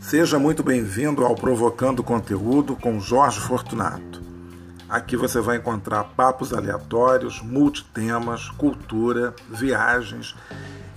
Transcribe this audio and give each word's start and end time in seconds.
Seja 0.00 0.38
muito 0.38 0.62
bem-vindo 0.62 1.24
ao 1.24 1.34
Provocando 1.34 2.00
Conteúdo 2.00 2.76
com 2.76 3.00
Jorge 3.00 3.40
Fortunato. 3.40 4.22
Aqui 4.88 5.16
você 5.16 5.40
vai 5.40 5.56
encontrar 5.56 6.04
papos 6.04 6.52
aleatórios, 6.52 7.42
multitemas, 7.42 8.48
cultura, 8.50 9.34
viagens 9.50 10.36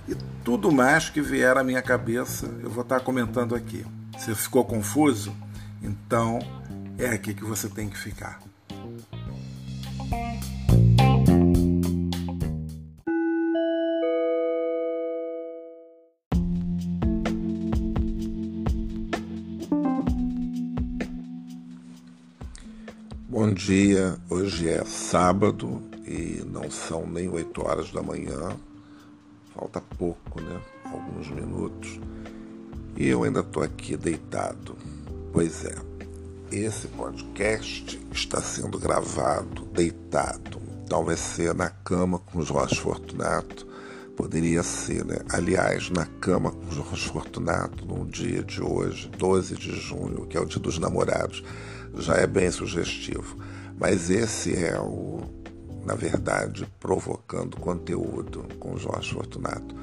e 0.08 0.14
tudo 0.44 0.70
mais 0.70 1.10
que 1.10 1.20
vier 1.20 1.56
à 1.56 1.64
minha 1.64 1.82
cabeça 1.82 2.46
eu 2.62 2.70
vou 2.70 2.82
estar 2.82 3.00
comentando 3.00 3.54
aqui. 3.54 3.84
Se 4.16 4.32
ficou 4.34 4.64
confuso? 4.64 5.34
Então 5.82 6.38
é 6.96 7.08
aqui 7.08 7.34
que 7.34 7.44
você 7.44 7.68
tem 7.68 7.88
que 7.88 7.98
ficar. 7.98 8.38
Dia, 23.60 24.16
hoje 24.30 24.70
é 24.70 24.82
sábado 24.86 25.82
e 26.06 26.42
não 26.50 26.70
são 26.70 27.06
nem 27.06 27.28
8 27.28 27.62
horas 27.62 27.90
da 27.92 28.02
manhã, 28.02 28.56
falta 29.54 29.82
pouco, 29.98 30.40
né? 30.40 30.58
Alguns 30.86 31.28
minutos. 31.28 32.00
E 32.96 33.06
eu 33.06 33.22
ainda 33.22 33.40
estou 33.40 33.62
aqui 33.62 33.98
deitado. 33.98 34.74
Pois 35.30 35.66
é, 35.66 35.74
esse 36.50 36.88
podcast 36.88 38.00
está 38.10 38.40
sendo 38.40 38.78
gravado 38.78 39.66
deitado. 39.66 40.58
Então 40.82 41.04
vai 41.04 41.18
ser 41.18 41.54
na 41.54 41.68
cama 41.68 42.18
com 42.18 42.40
Jorge 42.40 42.80
Fortunato. 42.80 43.66
Poderia 44.16 44.62
ser, 44.62 45.04
né? 45.04 45.18
Aliás, 45.28 45.90
na 45.90 46.06
cama 46.06 46.50
com 46.50 46.70
Jorge 46.70 47.06
Fortunato, 47.06 47.84
no 47.84 48.06
dia 48.06 48.42
de 48.42 48.62
hoje, 48.62 49.10
12 49.18 49.54
de 49.54 49.72
junho, 49.78 50.26
que 50.26 50.38
é 50.38 50.40
o 50.40 50.46
dia 50.46 50.60
dos 50.60 50.78
namorados 50.78 51.44
já 51.96 52.14
é 52.14 52.26
bem 52.26 52.50
sugestivo. 52.50 53.36
Mas 53.78 54.10
esse 54.10 54.54
é 54.54 54.78
o, 54.78 55.20
na 55.84 55.94
verdade, 55.94 56.66
provocando 56.78 57.56
conteúdo 57.56 58.44
com 58.58 58.76
Jorge 58.76 59.12
Fortunato. 59.12 59.74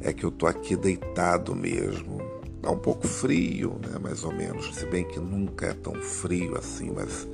É 0.00 0.12
que 0.12 0.24
eu 0.24 0.30
tô 0.30 0.46
aqui 0.46 0.76
deitado 0.76 1.54
mesmo. 1.54 2.20
Tá 2.62 2.70
um 2.70 2.78
pouco 2.78 3.08
frio, 3.08 3.80
né, 3.82 3.98
mais 3.98 4.22
ou 4.22 4.32
menos, 4.32 4.74
se 4.74 4.84
bem 4.86 5.04
que 5.04 5.18
nunca 5.18 5.68
é 5.68 5.72
tão 5.72 5.94
frio 5.94 6.58
assim, 6.58 6.90
mas 6.90 7.26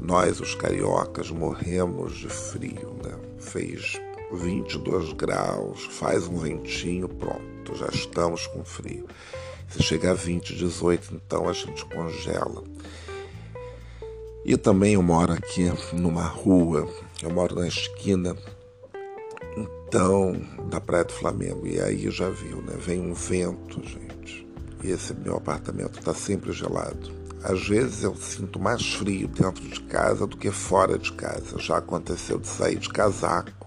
nós, 0.00 0.40
os 0.40 0.56
cariocas, 0.56 1.30
morremos 1.30 2.16
de 2.16 2.28
frio, 2.28 2.96
né? 3.04 3.16
Fez 3.38 4.00
22 4.32 5.12
graus, 5.12 5.84
faz 5.92 6.26
um 6.26 6.36
ventinho, 6.36 7.08
pronto, 7.08 7.76
já 7.76 7.86
estamos 7.86 8.46
com 8.48 8.64
frio. 8.64 9.06
Se 9.68 9.82
chegar 9.82 10.10
a 10.10 10.14
20, 10.14 10.54
18, 10.54 11.14
então 11.14 11.48
a 11.48 11.52
gente 11.52 11.84
congela. 11.86 12.62
E 14.44 14.56
também 14.58 14.94
eu 14.94 15.02
moro 15.02 15.32
aqui 15.32 15.72
numa 15.92 16.24
rua, 16.24 16.86
eu 17.22 17.30
moro 17.30 17.54
na 17.54 17.66
esquina 17.66 18.36
então 19.56 20.36
da 20.68 20.80
Praia 20.80 21.04
do 21.04 21.12
Flamengo. 21.12 21.66
E 21.66 21.80
aí 21.80 22.10
já 22.10 22.28
viu, 22.28 22.60
né? 22.60 22.74
Vem 22.78 23.00
um 23.00 23.14
vento, 23.14 23.82
gente. 23.82 24.46
E 24.82 24.90
esse 24.90 25.14
meu 25.14 25.36
apartamento 25.36 25.98
está 25.98 26.12
sempre 26.12 26.52
gelado. 26.52 27.10
Às 27.42 27.66
vezes 27.66 28.02
eu 28.02 28.14
sinto 28.16 28.58
mais 28.58 28.94
frio 28.94 29.28
dentro 29.28 29.62
de 29.62 29.80
casa 29.80 30.26
do 30.26 30.36
que 30.36 30.50
fora 30.50 30.98
de 30.98 31.12
casa. 31.12 31.58
Já 31.58 31.78
aconteceu 31.78 32.38
de 32.38 32.46
sair 32.46 32.78
de 32.78 32.88
casaco 32.90 33.66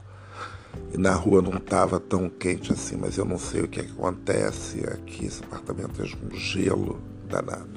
e 0.93 0.97
na 0.97 1.13
rua 1.13 1.41
não 1.41 1.57
estava 1.57 1.99
tão 1.99 2.29
quente 2.29 2.71
assim, 2.71 2.97
mas 2.97 3.17
eu 3.17 3.25
não 3.25 3.39
sei 3.39 3.61
o 3.61 3.67
que, 3.67 3.79
é 3.79 3.83
que 3.83 3.91
acontece 3.91 4.79
aqui. 4.87 5.25
Esse 5.25 5.43
apartamento 5.43 6.01
é 6.01 6.05
um 6.05 6.37
gelo 6.37 7.01
danado. 7.27 7.69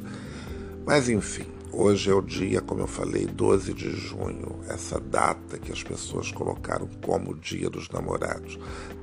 Mas 0.85 1.09
enfim, 1.09 1.47
Hoje 1.73 2.11
é 2.11 2.15
o 2.15 2.21
dia, 2.21 2.61
como 2.61 2.81
eu 2.81 2.87
falei, 2.87 3.27
12 3.27 3.73
de 3.73 3.91
junho, 3.91 4.59
essa 4.69 4.99
data 4.99 5.57
que 5.57 5.71
as 5.71 5.83
pessoas 5.85 6.33
colocaram 6.33 6.89
como 7.05 7.35
Dia 7.35 7.71
dos 7.71 7.89
Namorados. 7.91 8.59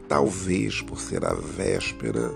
Talvez 0.10 0.82
por 0.82 1.00
ser 1.00 1.24
a 1.24 1.34
véspera 1.34 2.30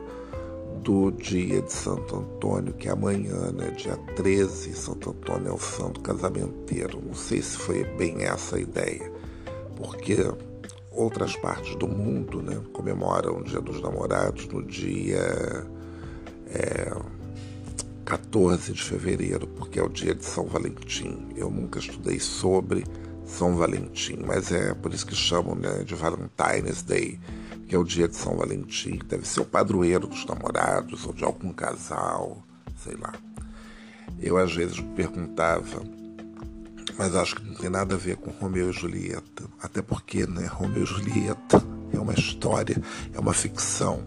do 0.81 1.11
dia 1.11 1.61
de 1.61 1.71
Santo 1.71 2.15
Antônio, 2.15 2.73
que 2.73 2.87
é 2.87 2.91
amanhã, 2.91 3.51
né, 3.51 3.71
dia 3.71 3.97
13, 4.15 4.73
Santo 4.73 5.09
Antônio 5.09 5.49
é 5.49 5.53
o 5.53 5.59
santo 5.59 5.99
casamenteiro. 5.99 7.01
Não 7.05 7.13
sei 7.13 7.41
se 7.41 7.57
foi 7.57 7.83
bem 7.83 8.23
essa 8.23 8.55
a 8.55 8.59
ideia, 8.59 9.11
porque 9.75 10.15
outras 10.91 11.35
partes 11.35 11.75
do 11.75 11.89
mundo 11.89 12.41
né, 12.41 12.59
comemoram 12.71 13.39
o 13.39 13.43
Dia 13.43 13.59
dos 13.59 13.81
Namorados 13.81 14.47
no 14.47 14.63
dia. 14.63 15.67
É, 16.47 17.20
14 18.05 18.73
de 18.73 18.83
fevereiro, 18.83 19.47
porque 19.47 19.79
é 19.79 19.83
o 19.83 19.89
dia 19.89 20.15
de 20.15 20.25
São 20.25 20.45
Valentim. 20.45 21.29
Eu 21.35 21.49
nunca 21.49 21.79
estudei 21.79 22.19
sobre 22.19 22.85
São 23.25 23.55
Valentim, 23.55 24.17
mas 24.25 24.51
é 24.51 24.73
por 24.73 24.93
isso 24.93 25.05
que 25.05 25.15
chamam 25.15 25.55
né, 25.55 25.83
de 25.83 25.95
Valentine's 25.95 26.81
Day, 26.81 27.19
que 27.67 27.75
é 27.75 27.77
o 27.77 27.83
dia 27.83 28.07
de 28.07 28.15
São 28.15 28.35
Valentim. 28.35 28.99
Deve 29.07 29.27
ser 29.27 29.41
o 29.41 29.45
padroeiro 29.45 30.07
dos 30.07 30.25
namorados 30.25 31.05
ou 31.05 31.13
de 31.13 31.23
algum 31.23 31.53
casal, 31.53 32.43
sei 32.83 32.95
lá. 32.95 33.13
Eu 34.19 34.37
às 34.37 34.53
vezes 34.53 34.79
me 34.79 34.93
perguntava, 34.95 35.81
mas 36.97 37.15
acho 37.15 37.35
que 37.35 37.45
não 37.45 37.55
tem 37.55 37.69
nada 37.69 37.95
a 37.95 37.97
ver 37.97 38.17
com 38.17 38.31
Romeu 38.31 38.69
e 38.69 38.73
Julieta, 38.73 39.45
até 39.61 39.81
porque 39.81 40.27
né, 40.27 40.45
Romeu 40.47 40.83
e 40.83 40.85
Julieta 40.85 41.63
é 41.93 41.99
uma 41.99 42.13
história, 42.13 42.81
é 43.13 43.19
uma 43.19 43.33
ficção 43.33 44.05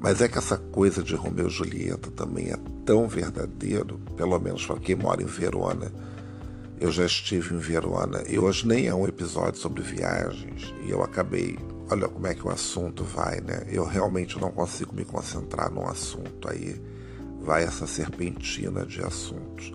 mas 0.00 0.22
é 0.22 0.28
que 0.28 0.38
essa 0.38 0.56
coisa 0.56 1.02
de 1.02 1.14
Romeu 1.14 1.46
e 1.46 1.50
Julieta 1.50 2.10
também 2.10 2.50
é 2.50 2.56
tão 2.86 3.06
verdadeiro, 3.06 4.00
pelo 4.16 4.38
menos 4.40 4.64
para 4.64 4.80
quem 4.80 4.96
mora 4.96 5.22
em 5.22 5.26
Verona. 5.26 5.92
Eu 6.80 6.90
já 6.90 7.04
estive 7.04 7.54
em 7.54 7.58
Verona 7.58 8.22
e 8.26 8.38
hoje 8.38 8.66
nem 8.66 8.86
é 8.86 8.94
um 8.94 9.06
episódio 9.06 9.60
sobre 9.60 9.82
viagens 9.82 10.74
e 10.86 10.90
eu 10.90 11.02
acabei. 11.02 11.58
Olha 11.90 12.08
como 12.08 12.26
é 12.26 12.34
que 12.34 12.46
o 12.46 12.50
assunto 12.50 13.04
vai, 13.04 13.42
né? 13.42 13.66
Eu 13.68 13.84
realmente 13.84 14.40
não 14.40 14.50
consigo 14.50 14.94
me 14.94 15.04
concentrar 15.04 15.70
num 15.70 15.86
assunto. 15.86 16.48
Aí 16.48 16.80
vai 17.42 17.64
essa 17.64 17.86
serpentina 17.86 18.86
de 18.86 19.02
assuntos. 19.02 19.74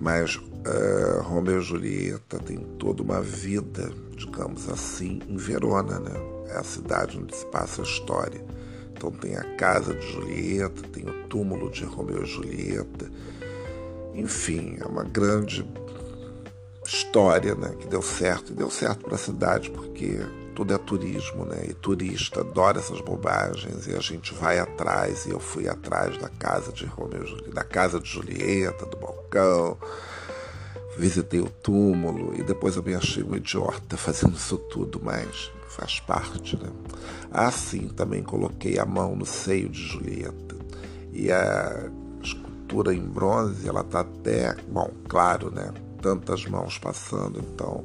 Mas 0.00 0.36
uh, 0.36 1.22
Romeu 1.22 1.58
e 1.58 1.64
Julieta 1.64 2.38
tem 2.38 2.58
toda 2.78 3.02
uma 3.02 3.20
vida, 3.20 3.90
digamos 4.16 4.68
assim, 4.68 5.20
em 5.28 5.36
Verona, 5.36 5.98
né? 5.98 6.14
É 6.50 6.58
a 6.58 6.62
cidade 6.62 7.18
onde 7.18 7.34
se 7.34 7.46
passa 7.46 7.82
a 7.82 7.84
história. 7.84 8.44
Então 8.98 9.12
tem 9.12 9.36
a 9.36 9.44
casa 9.54 9.94
de 9.94 10.12
Julieta, 10.12 10.82
tem 10.92 11.08
o 11.08 11.28
túmulo 11.28 11.70
de 11.70 11.84
Romeu 11.84 12.24
e 12.24 12.26
Julieta. 12.26 13.08
Enfim, 14.12 14.76
é 14.80 14.84
uma 14.84 15.04
grande 15.04 15.64
história 16.84 17.54
né, 17.54 17.76
que 17.78 17.86
deu 17.86 18.02
certo. 18.02 18.50
E 18.50 18.56
deu 18.56 18.68
certo 18.68 19.04
para 19.04 19.14
a 19.14 19.18
cidade 19.18 19.70
porque 19.70 20.18
tudo 20.52 20.74
é 20.74 20.78
turismo, 20.78 21.44
né? 21.44 21.66
E 21.68 21.74
turista 21.74 22.40
adora 22.40 22.80
essas 22.80 23.00
bobagens 23.00 23.86
e 23.86 23.94
a 23.94 24.00
gente 24.00 24.34
vai 24.34 24.58
atrás. 24.58 25.26
E 25.26 25.30
eu 25.30 25.38
fui 25.38 25.68
atrás 25.68 26.18
da 26.18 26.28
casa 26.28 26.72
de 26.72 26.84
Romeu 26.84 27.24
da 27.54 27.62
casa 27.62 28.00
de 28.00 28.08
Julieta, 28.08 28.84
do 28.84 28.96
balcão. 28.96 29.78
Visitei 30.96 31.38
o 31.38 31.48
túmulo 31.48 32.34
e 32.34 32.42
depois 32.42 32.74
eu 32.74 32.82
me 32.82 32.96
achei 32.96 33.22
um 33.22 33.36
idiota 33.36 33.96
fazendo 33.96 34.36
isso 34.36 34.58
tudo, 34.58 35.00
mas 35.00 35.52
faz 35.78 36.00
parte, 36.00 36.56
né? 36.56 36.70
Assim 37.30 37.88
também 37.88 38.22
coloquei 38.22 38.78
a 38.78 38.84
mão 38.84 39.14
no 39.14 39.24
seio 39.24 39.68
de 39.68 39.80
Julieta. 39.80 40.56
E 41.12 41.30
a 41.30 41.88
escultura 42.20 42.92
em 42.92 43.00
bronze, 43.00 43.68
ela 43.68 43.84
tá 43.84 44.00
até, 44.00 44.56
bom, 44.68 44.90
claro, 45.08 45.50
né? 45.52 45.72
Tantas 46.02 46.44
mãos 46.46 46.78
passando, 46.78 47.38
então 47.38 47.84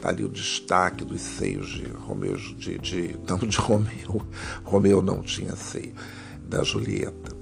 tá 0.00 0.08
ali 0.08 0.24
o 0.24 0.28
destaque 0.28 1.04
dos 1.04 1.20
seios 1.20 1.68
de 1.68 1.86
Romeu, 1.86 2.36
de, 2.36 2.78
de 2.78 3.16
não 3.28 3.38
de 3.38 3.56
Romeu, 3.56 4.22
Romeu 4.64 5.02
não 5.02 5.20
tinha 5.20 5.54
seio, 5.56 5.94
da 6.48 6.62
Julieta. 6.62 7.41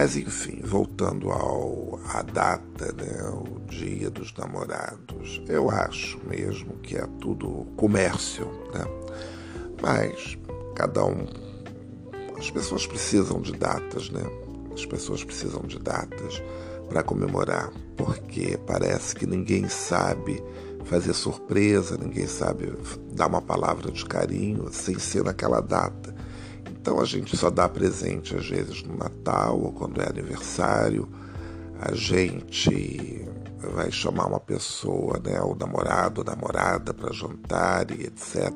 Mas 0.00 0.16
enfim, 0.16 0.60
voltando 0.62 1.28
ao 1.28 1.98
a 2.14 2.22
data, 2.22 2.92
né, 2.92 3.30
o 3.32 3.58
dia 3.66 4.08
dos 4.08 4.32
namorados, 4.32 5.42
eu 5.48 5.68
acho 5.68 6.20
mesmo 6.24 6.74
que 6.74 6.96
é 6.96 7.04
tudo 7.20 7.66
comércio, 7.76 8.46
né? 8.72 8.84
Mas 9.82 10.38
cada 10.76 11.04
um, 11.04 11.26
as 12.38 12.48
pessoas 12.48 12.86
precisam 12.86 13.40
de 13.40 13.50
datas, 13.54 14.08
né? 14.10 14.22
As 14.72 14.86
pessoas 14.86 15.24
precisam 15.24 15.62
de 15.62 15.80
datas 15.80 16.40
para 16.88 17.02
comemorar, 17.02 17.72
porque 17.96 18.56
parece 18.68 19.16
que 19.16 19.26
ninguém 19.26 19.68
sabe 19.68 20.40
fazer 20.84 21.12
surpresa, 21.12 21.98
ninguém 21.98 22.28
sabe 22.28 22.72
dar 23.16 23.26
uma 23.26 23.42
palavra 23.42 23.90
de 23.90 24.06
carinho 24.06 24.72
sem 24.72 24.96
ser 24.96 25.24
naquela 25.24 25.60
data. 25.60 26.14
Então 26.88 27.02
a 27.02 27.04
gente 27.04 27.36
só 27.36 27.50
dá 27.50 27.68
presente 27.68 28.34
às 28.34 28.48
vezes 28.48 28.82
no 28.82 28.96
Natal 28.96 29.60
ou 29.60 29.72
quando 29.72 30.00
é 30.00 30.08
aniversário. 30.08 31.06
A 31.78 31.94
gente 31.94 33.28
vai 33.74 33.92
chamar 33.92 34.24
uma 34.24 34.40
pessoa, 34.40 35.20
né, 35.22 35.38
o 35.42 35.54
namorado 35.54 36.22
ou 36.22 36.24
namorada 36.24 36.94
para 36.94 37.12
jantar 37.12 37.90
e 37.90 38.04
etc. 38.04 38.54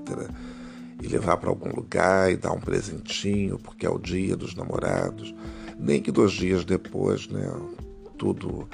e 1.03 1.09
levar 1.09 1.37
para 1.37 1.51
algum 1.51 1.69
lugar 1.77 2.33
e 2.33 2.39
dar 2.39 2.53
um 2.53 2.59
presentinho, 2.59 3.59
porque 3.59 3.85
é 3.85 3.91
o 3.91 3.99
dia 3.99 4.35
dos 4.35 4.55
namorados. 4.55 5.35
Nem 5.79 6.01
que 6.01 6.11
dois 6.11 6.33
dias 6.33 6.65
depois, 6.65 7.29
né, 7.29 7.53
tudo 8.17 8.67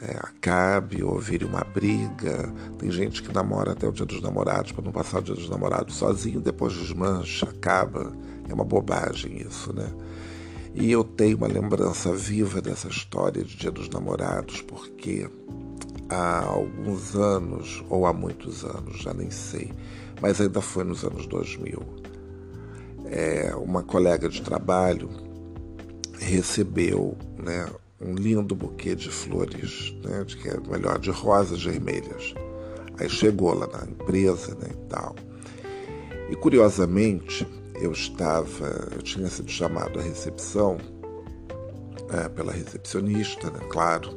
é, 0.00 0.16
acabe 0.16 1.04
ou 1.04 1.20
vire 1.20 1.44
uma 1.44 1.62
briga. 1.62 2.52
Tem 2.78 2.90
gente 2.90 3.22
que 3.22 3.32
namora 3.32 3.72
até 3.72 3.86
o 3.86 3.92
dia 3.92 4.06
dos 4.06 4.20
namorados 4.20 4.72
para 4.72 4.84
não 4.84 4.90
passar 4.90 5.20
o 5.20 5.22
dia 5.22 5.36
dos 5.36 5.48
namorados 5.48 5.94
sozinho, 5.94 6.40
depois 6.40 6.72
desmancha, 6.72 7.46
acaba. 7.48 8.12
É 8.48 8.54
uma 8.54 8.64
bobagem 8.64 9.40
isso, 9.40 9.72
né? 9.72 9.90
E 10.74 10.90
eu 10.90 11.04
tenho 11.04 11.36
uma 11.36 11.46
lembrança 11.46 12.12
viva 12.12 12.60
dessa 12.60 12.88
história 12.88 13.44
de 13.44 13.56
Dia 13.56 13.70
dos 13.70 13.88
Namorados, 13.88 14.60
porque 14.60 15.28
há 16.08 16.44
alguns 16.44 17.14
anos, 17.14 17.84
ou 17.88 18.06
há 18.06 18.12
muitos 18.12 18.64
anos, 18.64 19.00
já 19.00 19.14
nem 19.14 19.30
sei, 19.30 19.72
mas 20.20 20.40
ainda 20.40 20.60
foi 20.60 20.82
nos 20.82 21.04
anos 21.04 21.26
2000, 21.26 21.80
é, 23.06 23.54
uma 23.54 23.82
colega 23.82 24.28
de 24.28 24.42
trabalho 24.42 25.08
recebeu 26.18 27.16
né, 27.38 27.68
um 28.00 28.14
lindo 28.14 28.54
buquê 28.54 28.94
de 28.94 29.10
flores, 29.10 29.94
né, 30.02 30.24
de 30.24 30.36
que 30.36 30.48
é 30.48 30.58
melhor, 30.68 30.98
de 30.98 31.10
rosas 31.10 31.62
vermelhas. 31.62 32.34
Aí 32.98 33.08
chegou 33.08 33.54
lá 33.54 33.66
na 33.66 33.84
empresa 33.90 34.54
né, 34.56 34.70
e 34.72 34.88
tal. 34.88 35.14
E 36.30 36.36
curiosamente, 36.36 37.46
eu 37.74 37.92
estava, 37.92 38.88
eu 38.94 39.02
tinha 39.02 39.28
sido 39.28 39.50
chamado 39.50 39.98
à 39.98 40.02
recepção 40.02 40.78
é, 42.12 42.28
pela 42.28 42.52
recepcionista, 42.52 43.50
né, 43.50 43.60
claro, 43.70 44.16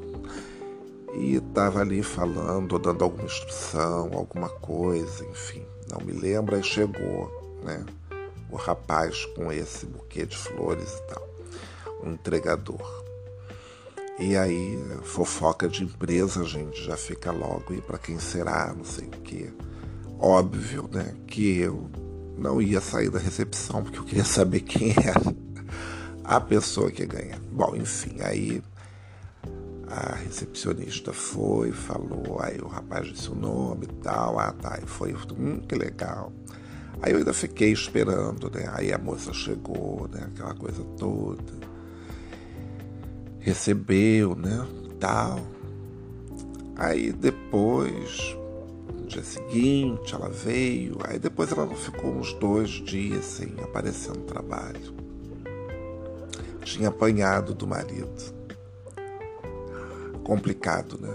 e 1.15 1.35
estava 1.35 1.81
ali 1.81 2.03
falando, 2.03 2.77
dando 2.77 3.03
alguma 3.03 3.25
instrução, 3.25 4.11
alguma 4.13 4.49
coisa, 4.49 5.25
enfim, 5.25 5.65
não 5.89 6.05
me 6.05 6.13
lembro, 6.13 6.55
aí 6.55 6.63
chegou, 6.63 7.59
né, 7.63 7.85
o 8.51 8.55
rapaz 8.55 9.25
com 9.35 9.51
esse 9.51 9.85
buquê 9.85 10.25
de 10.25 10.37
flores 10.37 10.93
e 10.93 11.01
tal, 11.07 11.27
um 12.03 12.11
entregador. 12.11 13.05
E 14.19 14.35
aí, 14.35 14.79
fofoca 15.03 15.67
de 15.67 15.83
empresa, 15.83 16.43
gente 16.43 16.83
já 16.83 16.97
fica 16.97 17.31
logo, 17.31 17.73
e 17.73 17.81
para 17.81 17.99
quem 17.99 18.17
será, 18.17 18.73
não 18.75 18.83
sei 18.83 19.05
o 19.05 19.21
quê. 19.21 19.51
Óbvio, 20.19 20.89
né, 20.91 21.15
que 21.27 21.59
eu 21.59 21.87
não 22.37 22.61
ia 22.61 22.79
sair 22.79 23.09
da 23.09 23.19
recepção, 23.19 23.83
porque 23.83 23.99
eu 23.99 24.03
queria 24.03 24.25
saber 24.25 24.61
quem 24.61 24.91
era 25.03 25.21
a 26.23 26.39
pessoa 26.39 26.91
que 26.91 27.05
ganha. 27.05 27.41
Bom, 27.51 27.75
enfim, 27.75 28.17
aí 28.21 28.61
a 29.87 30.15
recepcionista 30.15 31.13
foi, 31.13 31.71
falou, 31.71 32.39
aí 32.41 32.59
o 32.59 32.67
rapaz 32.67 33.07
disse 33.07 33.29
o 33.29 33.35
nome 33.35 33.85
e 33.85 33.93
tal, 34.03 34.37
ah 34.37 34.51
tá, 34.51 34.79
e 34.83 34.85
foi, 34.85 35.15
hum, 35.37 35.61
que 35.67 35.75
legal. 35.75 36.31
Aí 37.01 37.11
eu 37.11 37.19
ainda 37.19 37.33
fiquei 37.33 37.71
esperando, 37.71 38.49
né? 38.49 38.69
Aí 38.73 38.91
a 38.91 38.97
moça 38.97 39.31
chegou, 39.31 40.09
né? 40.11 40.27
Aquela 40.33 40.55
coisa 40.55 40.83
toda. 40.97 41.53
Recebeu, 43.39 44.35
né? 44.35 44.65
Tal. 44.99 45.39
Aí 46.75 47.11
depois 47.11 48.35
dia 49.07 49.23
seguinte 49.23 50.13
ela 50.13 50.29
veio, 50.29 50.97
aí 51.03 51.17
depois 51.17 51.51
ela 51.51 51.67
ficou 51.75 52.11
uns 52.11 52.33
dois 52.33 52.69
dias 52.69 53.25
sem 53.25 53.53
aparecer 53.63 54.15
no 54.15 54.23
trabalho. 54.23 54.93
Tinha 56.63 56.89
apanhado 56.89 57.53
do 57.53 57.65
marido. 57.65 58.35
Complicado, 60.23 60.99
né? 60.99 61.13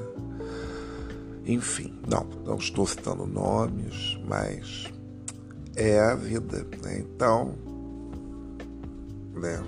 Enfim, 1.44 1.94
não, 2.08 2.24
não 2.44 2.56
estou 2.56 2.86
citando 2.86 3.26
nomes, 3.26 4.18
mas 4.26 4.90
é 5.76 6.00
a 6.00 6.14
vida, 6.14 6.66
né? 6.82 6.98
Então, 6.98 7.54
né? 9.34 9.62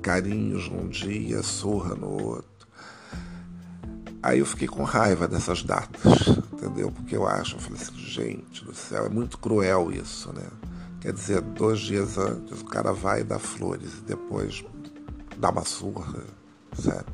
Carinhos 0.00 0.68
num 0.68 0.88
dia, 0.88 1.42
surra 1.42 1.94
no 1.94 2.10
outro. 2.10 2.66
Aí 4.22 4.38
eu 4.38 4.46
fiquei 4.46 4.66
com 4.66 4.82
raiva 4.82 5.28
dessas 5.28 5.62
datas, 5.62 6.02
entendeu? 6.56 6.90
Porque 6.90 7.14
eu 7.14 7.26
acho, 7.26 7.56
eu 7.56 7.60
falei 7.60 7.80
assim, 7.80 7.96
gente 7.96 8.64
do 8.64 8.74
céu, 8.74 9.06
é 9.06 9.08
muito 9.08 9.38
cruel 9.38 9.92
isso, 9.92 10.32
né? 10.32 10.46
Quer 11.00 11.12
dizer, 11.12 11.40
dois 11.42 11.80
dias 11.80 12.18
antes 12.18 12.62
o 12.62 12.64
cara 12.64 12.92
vai 12.92 13.22
dar 13.22 13.38
flores 13.38 13.98
e 13.98 14.02
depois 14.02 14.64
dá 15.36 15.50
uma 15.50 15.64
surra, 15.64 16.24
sabe? 16.72 17.04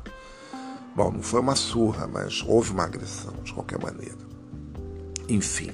Bom, 0.95 1.11
não 1.11 1.21
foi 1.21 1.41
uma 1.41 1.55
surra, 1.55 2.07
mas 2.07 2.41
houve 2.43 2.71
uma 2.71 2.85
agressão, 2.85 3.33
de 3.43 3.53
qualquer 3.53 3.79
maneira. 3.79 4.17
Enfim, 5.27 5.71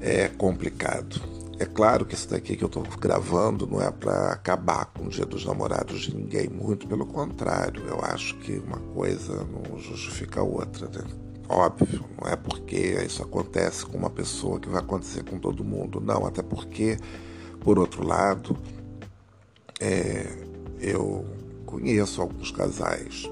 é 0.00 0.28
complicado. 0.28 1.20
É 1.58 1.64
claro 1.64 2.04
que 2.04 2.14
isso 2.14 2.28
daqui 2.28 2.56
que 2.56 2.64
eu 2.64 2.68
estou 2.68 2.82
gravando 2.98 3.66
não 3.66 3.80
é 3.80 3.90
para 3.90 4.32
acabar 4.32 4.86
com 4.86 5.06
o 5.06 5.08
Dia 5.08 5.24
dos 5.24 5.44
Namorados 5.44 6.00
de 6.02 6.14
ninguém, 6.14 6.48
muito 6.48 6.86
pelo 6.86 7.06
contrário. 7.06 7.86
Eu 7.86 8.00
acho 8.04 8.36
que 8.38 8.58
uma 8.58 8.78
coisa 8.78 9.44
não 9.44 9.78
justifica 9.78 10.40
a 10.40 10.44
outra, 10.44 10.88
né? 10.88 11.23
Óbvio, 11.48 12.04
não 12.20 12.28
é 12.28 12.36
porque 12.36 12.76
isso 13.04 13.22
acontece 13.22 13.84
com 13.84 13.98
uma 13.98 14.10
pessoa 14.10 14.58
que 14.58 14.68
vai 14.68 14.80
acontecer 14.80 15.22
com 15.24 15.38
todo 15.38 15.62
mundo, 15.62 16.00
não. 16.00 16.26
Até 16.26 16.42
porque, 16.42 16.96
por 17.60 17.78
outro 17.78 18.06
lado, 18.06 18.56
é, 19.78 20.26
eu 20.80 21.24
conheço 21.66 22.22
alguns 22.22 22.50
casais 22.50 23.30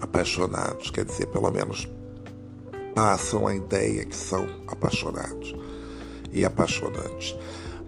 apaixonados, 0.00 0.90
quer 0.90 1.04
dizer, 1.04 1.26
pelo 1.26 1.50
menos 1.50 1.88
passam 2.94 3.46
a 3.46 3.54
ideia 3.54 4.04
que 4.04 4.16
são 4.16 4.46
apaixonados 4.68 5.54
e 6.32 6.44
apaixonantes. 6.44 7.36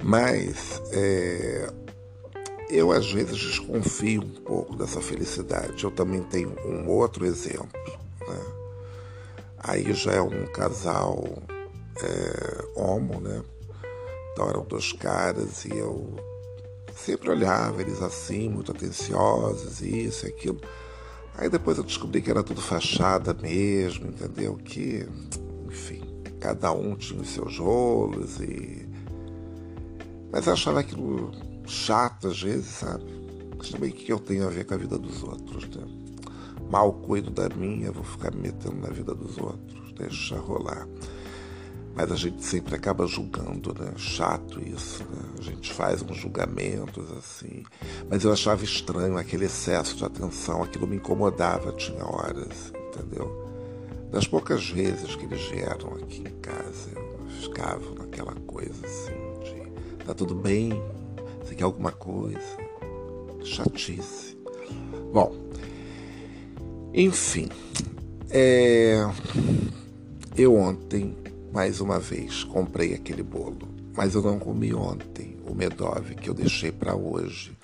Mas 0.03 0.81
é, 0.93 1.73
eu 2.69 2.91
às 2.91 3.13
vezes 3.13 3.37
desconfio 3.37 4.23
um 4.23 4.43
pouco 4.43 4.77
dessa 4.77 5.01
felicidade. 5.01 5.85
Eu 5.85 5.91
também 5.91 6.23
tenho 6.23 6.55
um 6.65 6.89
outro 6.89 7.27
exemplo. 7.27 8.00
Aí 9.63 9.93
já 9.93 10.13
é 10.13 10.21
um 10.23 10.47
casal 10.47 11.23
é, 12.03 12.81
homo, 12.81 13.21
né? 13.21 13.43
Então 14.33 14.49
eram 14.49 14.65
dois 14.65 14.93
caras 14.93 15.65
e 15.65 15.71
eu 15.71 16.17
sempre 16.97 17.31
olhava 17.31 17.81
eles 17.81 18.01
assim, 18.03 18.49
muito 18.49 18.73
atenciosos, 18.73 19.83
isso 19.83 20.27
e 20.27 20.31
aquilo. 20.31 20.61
Aí 21.37 21.49
depois 21.49 21.79
eu 21.79 21.85
descobri 21.85 22.21
que 22.23 22.31
era 22.31 22.43
tudo 22.43 22.61
fachada 22.61 23.35
mesmo, 23.35 24.09
entendeu? 24.09 24.57
Que, 24.57 25.07
enfim, 25.67 26.03
cada 26.41 26.73
um 26.73 26.97
tinha 26.97 27.21
os 27.21 27.29
seus 27.29 27.59
rolos 27.59 28.41
e. 28.41 28.89
Mas 30.33 30.47
eu 30.47 30.53
achava 30.53 30.81
aquilo 30.81 31.33
chato 31.67 32.29
às 32.29 32.41
vezes, 32.41 32.67
sabe? 32.67 33.05
Mas 33.57 33.71
também 33.71 33.91
o 33.91 33.93
que 33.93 34.11
eu 34.13 34.19
tenho 34.19 34.47
a 34.47 34.51
ver 34.51 34.65
com 34.65 34.75
a 34.75 34.79
vida 34.79 34.97
dos 34.97 35.23
outros, 35.23 35.69
né? 35.69 35.87
Mal 36.71 36.93
cuido 36.93 37.31
da 37.31 37.49
minha, 37.49 37.91
vou 37.91 38.05
ficar 38.05 38.33
me 38.33 38.43
metendo 38.43 38.77
na 38.77 38.91
vida 38.91 39.13
dos 39.13 39.37
outros, 39.39 39.93
deixa 39.95 40.37
rolar. 40.37 40.87
Mas 41.97 42.13
a 42.13 42.17
gente 42.17 42.45
sempre 42.45 42.77
acaba 42.77 43.07
julgando, 43.09 43.75
né? 43.75 43.93
Chato 43.97 44.61
isso, 44.65 45.03
né? 45.05 45.23
A 45.39 45.43
gente 45.43 45.73
faz 45.73 46.01
uns 46.01 46.17
julgamentos 46.17 47.11
assim. 47.19 47.65
Mas 48.09 48.23
eu 48.23 48.33
achava 48.33 48.63
estranho 48.63 49.19
aquele 49.19 49.47
excesso 49.47 49.97
de 49.97 50.05
atenção, 50.05 50.63
aquilo 50.63 50.87
me 50.87 50.97
incomodava, 50.97 51.73
tinha 51.73 52.05
horas, 52.05 52.73
entendeu? 52.89 53.51
Das 54.13 54.29
poucas 54.29 54.69
vezes 54.71 55.17
que 55.17 55.25
eles 55.25 55.43
vieram 55.49 55.95
aqui 55.95 56.21
em 56.21 56.41
casa, 56.41 56.91
eu 56.95 57.29
ficava 57.43 57.95
naquela 57.99 58.35
coisa 58.47 58.87
assim 58.87 59.31
de 59.43 60.05
tá 60.05 60.15
tudo 60.15 60.35
bem, 60.35 60.71
você 61.43 61.55
quer 61.55 61.65
alguma 61.65 61.93
coisa? 61.93 62.41
Chatice. 63.43 64.39
Bom, 65.13 65.35
enfim, 66.93 67.49
é... 68.31 69.09
eu 70.37 70.57
ontem, 70.57 71.17
mais 71.53 71.81
uma 71.81 71.99
vez, 71.99 72.45
comprei 72.45 72.95
aquele 72.95 73.23
bolo, 73.23 73.69
mas 73.95 74.15
eu 74.15 74.23
não 74.23 74.39
comi 74.39 74.75
ontem 74.75 75.37
o 75.47 75.55
Medove 75.55 76.15
que 76.15 76.31
eu 76.31 76.35
deixei 76.35 76.71
para 76.73 76.95
hoje. 76.95 77.57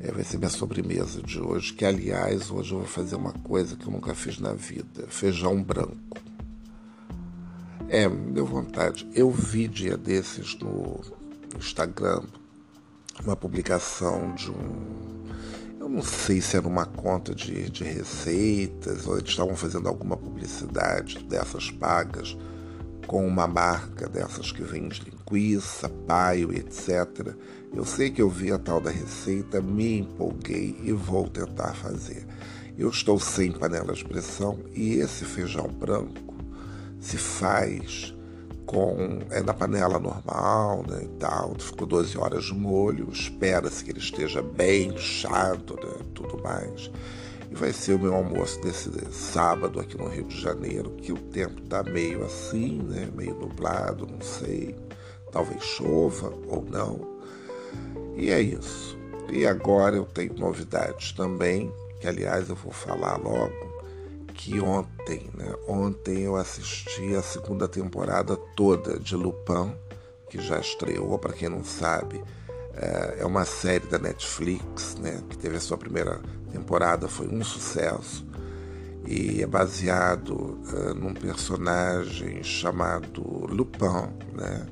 É, 0.00 0.12
vai 0.12 0.22
ser 0.22 0.38
minha 0.38 0.50
sobremesa 0.50 1.20
de 1.20 1.40
hoje, 1.40 1.72
que 1.72 1.84
aliás, 1.84 2.50
hoje 2.50 2.72
eu 2.72 2.78
vou 2.78 2.86
fazer 2.86 3.16
uma 3.16 3.32
coisa 3.32 3.74
que 3.74 3.84
eu 3.86 3.90
nunca 3.90 4.14
fiz 4.14 4.38
na 4.38 4.52
vida: 4.52 5.06
feijão 5.08 5.60
branco. 5.60 6.18
É, 7.88 8.08
deu 8.08 8.46
vontade. 8.46 9.08
Eu 9.14 9.30
vi 9.30 9.66
dia 9.66 9.96
desses 9.96 10.56
no 10.58 11.00
Instagram 11.56 12.22
uma 13.24 13.34
publicação 13.34 14.34
de 14.34 14.50
um. 14.50 15.17
Eu 15.88 15.94
não 15.94 16.02
sei 16.02 16.38
se 16.42 16.54
era 16.54 16.68
uma 16.68 16.84
conta 16.84 17.34
de, 17.34 17.70
de 17.70 17.82
receitas 17.82 19.06
ou 19.06 19.16
eles 19.16 19.30
estavam 19.30 19.56
fazendo 19.56 19.88
alguma 19.88 20.18
publicidade 20.18 21.24
dessas 21.24 21.70
pagas 21.70 22.36
com 23.06 23.26
uma 23.26 23.46
marca 23.46 24.06
dessas 24.06 24.52
que 24.52 24.62
vende 24.62 25.00
linguiça, 25.00 25.88
paio, 25.88 26.52
etc. 26.52 27.34
Eu 27.74 27.86
sei 27.86 28.10
que 28.10 28.20
eu 28.20 28.28
vi 28.28 28.52
a 28.52 28.58
tal 28.58 28.82
da 28.82 28.90
receita, 28.90 29.62
me 29.62 30.00
empolguei 30.00 30.78
e 30.82 30.92
vou 30.92 31.26
tentar 31.26 31.72
fazer. 31.72 32.26
Eu 32.76 32.90
estou 32.90 33.18
sem 33.18 33.50
panela 33.50 33.94
de 33.94 34.04
pressão 34.04 34.58
e 34.74 34.96
esse 34.96 35.24
feijão 35.24 35.68
branco 35.68 36.34
se 37.00 37.16
faz 37.16 38.14
com 38.68 39.20
é 39.30 39.42
na 39.42 39.54
panela 39.54 39.98
normal, 39.98 40.84
né, 40.86 41.00
e 41.02 41.08
tal. 41.18 41.54
Ficou 41.58 41.86
12 41.86 42.18
horas 42.18 42.44
de 42.44 42.54
molho, 42.54 43.08
espera-se 43.10 43.82
que 43.82 43.90
ele 43.90 43.98
esteja 43.98 44.42
bem 44.42 44.90
inchado, 44.90 45.74
né, 45.76 46.04
tudo 46.14 46.40
mais. 46.42 46.90
E 47.50 47.54
vai 47.54 47.72
ser 47.72 47.94
o 47.94 47.98
meu 47.98 48.14
almoço 48.14 48.60
desse 48.60 48.90
sábado 49.10 49.80
aqui 49.80 49.96
no 49.96 50.06
Rio 50.06 50.24
de 50.24 50.38
Janeiro, 50.38 50.90
que 50.90 51.12
o 51.12 51.18
tempo 51.18 51.62
tá 51.62 51.82
meio 51.82 52.22
assim, 52.24 52.82
né, 52.82 53.08
meio 53.16 53.34
nublado, 53.34 54.06
não 54.06 54.20
sei. 54.20 54.76
Talvez 55.32 55.62
chova 55.62 56.32
ou 56.46 56.62
não. 56.70 57.00
E 58.16 58.30
é 58.30 58.40
isso. 58.40 58.98
E 59.32 59.46
agora 59.46 59.96
eu 59.96 60.04
tenho 60.04 60.34
novidades 60.34 61.12
também, 61.12 61.72
que 62.00 62.06
aliás 62.06 62.50
eu 62.50 62.54
vou 62.54 62.72
falar 62.72 63.16
logo 63.16 63.67
ontem, 64.60 65.30
né? 65.34 65.54
Ontem 65.66 66.22
eu 66.22 66.36
assisti 66.36 67.14
a 67.14 67.22
segunda 67.22 67.68
temporada 67.68 68.36
toda 68.56 68.98
de 68.98 69.16
Lupin, 69.16 69.72
que 70.30 70.40
já 70.40 70.58
estreou, 70.58 71.18
para 71.18 71.32
quem 71.32 71.48
não 71.48 71.64
sabe, 71.64 72.22
é 73.18 73.24
uma 73.24 73.44
série 73.44 73.86
da 73.86 73.98
Netflix, 73.98 74.94
né? 74.96 75.22
Que 75.28 75.36
teve 75.36 75.56
a 75.56 75.60
sua 75.60 75.76
primeira 75.76 76.20
temporada, 76.52 77.08
foi 77.08 77.26
um 77.26 77.42
sucesso 77.42 78.26
e 79.06 79.42
é 79.42 79.46
baseado 79.46 80.32
uh, 80.32 80.94
num 80.94 81.14
personagem 81.14 82.42
chamado 82.42 83.22
Lupin, 83.46 84.12
né? 84.34 84.66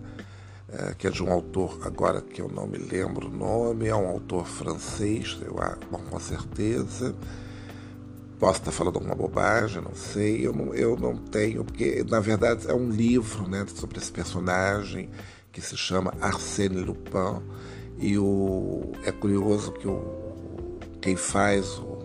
Uh, 0.68 0.94
que 0.96 1.06
é 1.06 1.10
de 1.10 1.22
um 1.22 1.32
autor, 1.32 1.78
agora 1.84 2.20
que 2.20 2.40
eu 2.40 2.48
não 2.48 2.66
me 2.66 2.76
lembro 2.76 3.28
o 3.28 3.30
nome, 3.30 3.86
é 3.86 3.94
um 3.94 4.08
autor 4.08 4.46
francês, 4.46 5.38
eu, 5.40 5.54
bom, 5.90 5.98
com 6.10 6.20
certeza. 6.20 7.14
Posso 8.38 8.60
estar 8.60 8.70
falando 8.70 8.96
alguma 8.96 9.14
bobagem, 9.14 9.82
não 9.82 9.94
sei. 9.94 10.46
Eu 10.46 10.52
não, 10.52 10.74
eu 10.74 10.96
não 10.96 11.16
tenho, 11.16 11.64
porque 11.64 12.04
na 12.08 12.20
verdade 12.20 12.68
é 12.68 12.74
um 12.74 12.90
livro 12.90 13.48
né, 13.48 13.64
sobre 13.74 13.98
esse 13.98 14.12
personagem 14.12 15.10
que 15.50 15.60
se 15.60 15.76
chama 15.76 16.12
Arsène 16.20 16.82
Lupin. 16.82 17.42
E 17.98 18.18
o, 18.18 18.92
é 19.04 19.12
curioso 19.12 19.72
que 19.72 19.88
o, 19.88 20.78
quem 21.00 21.16
faz 21.16 21.78
o, 21.78 21.98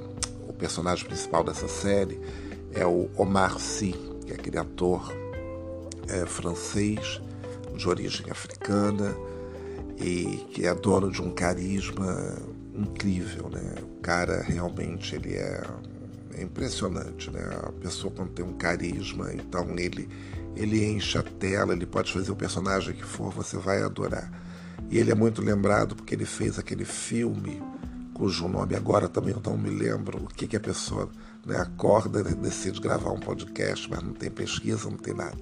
o 0.48 0.54
personagem 0.54 1.06
principal 1.06 1.44
dessa 1.44 1.68
série 1.68 2.20
é 2.72 2.86
o 2.86 3.10
Omar 3.18 3.60
Sy, 3.60 3.94
que 4.26 4.32
é 4.32 4.36
aquele 4.36 4.58
ator 4.58 5.14
é, 6.08 6.26
francês 6.26 7.22
de 7.76 7.90
origem 7.90 8.30
africana 8.30 9.14
e 9.98 10.46
que 10.52 10.66
é 10.66 10.74
dono 10.74 11.12
de 11.12 11.22
um 11.22 11.32
carisma 11.32 12.38
incrível, 12.74 13.50
né? 13.50 13.76
O 13.84 14.02
cara 14.02 14.42
realmente 14.42 15.16
ele 15.16 15.36
é 15.36 15.62
é 16.36 16.44
impressionante, 16.44 17.30
né? 17.32 17.42
A 17.64 17.72
pessoa 17.72 18.14
quando 18.14 18.32
tem 18.32 18.46
um 18.46 18.54
carisma, 18.54 19.34
então 19.34 19.78
ele 19.78 20.10
ele 20.56 20.86
enche 20.86 21.18
a 21.18 21.24
tela, 21.24 21.74
ele 21.74 21.86
pode 21.86 22.12
fazer 22.12 22.30
o 22.32 22.36
personagem 22.36 22.94
que 22.94 23.06
for, 23.06 23.32
você 23.32 23.58
vai 23.58 23.82
adorar. 23.82 24.30
E 24.90 24.98
ele 24.98 25.10
é 25.10 25.16
muito 25.16 25.42
lembrado 25.42 25.96
porque 25.96 26.14
ele 26.14 26.26
fez 26.26 26.60
aquele 26.60 26.84
filme 26.84 27.62
cujo 28.14 28.48
nome 28.48 28.76
agora 28.76 29.08
também 29.08 29.34
eu 29.34 29.42
não 29.44 29.58
me 29.58 29.70
lembro 29.70 30.20
o 30.20 30.28
que, 30.28 30.46
que 30.46 30.56
a 30.56 30.60
pessoa 30.60 31.10
né, 31.46 31.58
acorda 31.58 32.20
e 32.20 32.36
decide 32.36 32.80
gravar 32.80 33.12
um 33.12 33.20
podcast, 33.20 33.90
mas 33.90 34.04
não 34.04 34.14
tem 34.14 34.30
pesquisa, 34.30 34.90
não 34.90 34.98
tem 34.98 35.14
nada. 35.14 35.38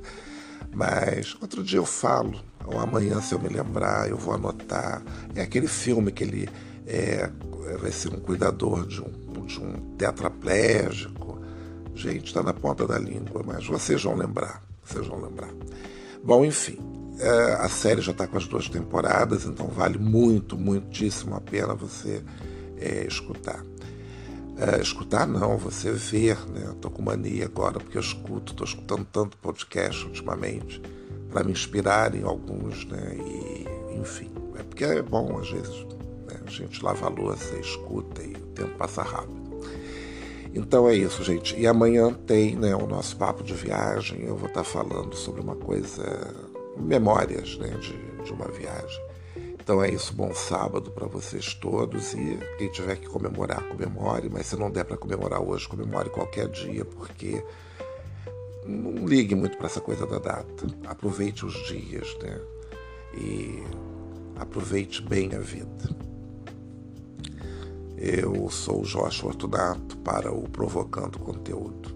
Mas 0.74 1.36
outro 1.42 1.64
dia 1.64 1.80
eu 1.80 1.86
falo, 1.86 2.40
ou 2.66 2.80
amanhã, 2.80 3.20
se 3.22 3.34
eu 3.34 3.40
me 3.40 3.50
lembrar, 3.50 4.10
eu 4.10 4.18
vou 4.18 4.34
anotar. 4.34 5.04
É 5.36 5.42
aquele 5.42 5.68
filme 5.68 6.12
que 6.12 6.24
ele 6.24 6.50
é, 6.86 7.30
vai 7.82 7.92
ser 7.92 8.14
um 8.14 8.20
cuidador 8.20 8.86
de 8.86 9.02
um 9.02 9.12
um 9.58 9.96
tetraplégico. 9.98 11.40
Gente, 11.96 12.28
está 12.28 12.44
na 12.44 12.54
ponta 12.54 12.88
da 12.88 12.98
língua, 12.98 13.44
mas 13.46 13.66
vocês 13.66 14.04
vão 14.04 14.16
lembrar. 14.16 14.64
Vocês 14.84 15.06
vão 15.08 15.22
lembrar. 15.22 15.50
Bom, 16.24 16.44
enfim, 16.46 16.78
é, 17.20 17.54
a 17.60 17.68
série 17.68 18.02
já 18.02 18.12
está 18.12 18.26
com 18.28 18.38
as 18.38 18.48
duas 18.48 18.70
temporadas, 18.70 19.46
então 19.46 19.68
vale 19.68 19.98
muito, 19.98 20.58
muitíssimo 20.58 21.36
a 21.36 21.42
pena 21.42 21.74
você 21.74 22.24
é, 22.78 23.06
escutar. 23.06 23.64
É, 24.58 24.82
escutar 24.82 25.26
não, 25.28 25.58
você 25.58 25.92
ver, 25.92 26.38
né? 26.50 26.70
Estou 26.72 26.92
com 26.92 27.02
mania 27.02 27.46
agora 27.46 27.80
porque 27.80 27.98
eu 27.98 28.02
escuto, 28.02 28.52
estou 28.52 28.66
escutando 28.66 29.06
tanto 29.06 29.38
podcast 29.38 30.06
ultimamente 30.06 30.82
para 31.30 31.44
me 31.44 31.52
inspirar 31.52 32.16
em 32.16 32.24
alguns, 32.24 32.86
né? 32.86 33.16
E 33.16 34.00
enfim, 34.00 34.32
é 34.56 34.64
porque 34.64 34.84
é 34.84 35.02
bom 35.02 35.38
às 35.40 35.50
vezes 35.50 35.86
né? 36.28 36.40
a 36.46 36.50
gente 36.50 36.84
lava 36.84 37.06
a 37.06 37.10
louça, 37.10 37.56
escuta 37.58 38.22
e 38.24 38.34
o 38.34 38.48
tempo 38.48 38.78
passa 38.78 39.02
rápido. 39.02 39.39
Então 40.54 40.90
é 40.90 40.96
isso, 40.96 41.24
gente. 41.24 41.58
E 41.60 41.68
amanhã 41.68 42.14
tem 42.14 42.56
né, 42.56 42.76
o 42.76 42.88
nosso 42.88 43.16
papo 43.18 43.44
de 43.44 43.54
viagem. 43.54 44.24
Eu 44.24 44.36
vou 44.36 44.48
estar 44.48 44.64
falando 44.64 45.16
sobre 45.16 45.42
uma 45.42 45.56
coisa, 45.56 46.04
memórias 46.78 47.58
né, 47.58 47.70
de, 47.80 48.24
de 48.24 48.34
uma 48.34 48.48
viagem. 48.48 49.10
Então 49.70 49.84
é 49.84 49.92
isso, 49.92 50.14
bom 50.14 50.34
sábado 50.34 50.90
para 50.90 51.06
vocês 51.06 51.54
todos 51.54 52.14
e 52.14 52.40
quem 52.58 52.72
tiver 52.72 52.96
que 52.96 53.08
comemorar, 53.08 53.62
comemore, 53.68 54.28
mas 54.28 54.48
se 54.48 54.56
não 54.56 54.72
der 54.72 54.84
para 54.84 54.98
comemorar 54.98 55.42
hoje, 55.42 55.68
comemore 55.68 56.10
qualquer 56.10 56.48
dia, 56.48 56.84
porque 56.84 57.44
não 58.66 59.06
ligue 59.06 59.36
muito 59.36 59.58
para 59.58 59.68
essa 59.68 59.80
coisa 59.80 60.08
da 60.08 60.18
data. 60.18 60.66
Aproveite 60.88 61.46
os 61.46 61.54
dias, 61.68 62.18
né? 62.20 62.42
E 63.14 63.64
aproveite 64.38 65.04
bem 65.04 65.36
a 65.36 65.40
vida. 65.40 66.09
Eu 68.02 68.50
sou 68.50 68.84
o 68.84 68.86
Jorge 68.86 69.20
Fortunato 69.20 69.98
para 69.98 70.32
o 70.32 70.44
Provocando 70.44 71.20
Conteúdo. 71.20 71.94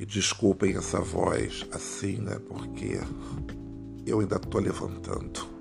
E 0.00 0.06
desculpem 0.06 0.74
essa 0.74 0.98
voz 0.98 1.66
assim, 1.70 2.16
né? 2.16 2.38
Porque 2.48 2.98
eu 4.06 4.20
ainda 4.20 4.36
estou 4.36 4.62
levantando. 4.62 5.55